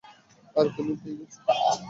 [0.55, 1.39] আরে, তুমি পেয়ে গেছো।